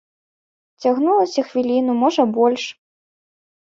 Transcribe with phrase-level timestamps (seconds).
[0.85, 2.63] Цягнулася хвіліну, можа, больш.